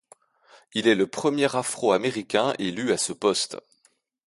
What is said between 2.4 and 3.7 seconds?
élu à ce poste.